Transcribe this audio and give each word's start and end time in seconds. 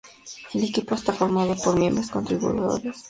El 0.55 0.63
equipo 0.63 0.95
está 0.95 1.13
formado 1.13 1.55
por 1.63 1.77
miembros 1.77 2.07
y 2.07 2.11
contribuidores. 2.11 2.95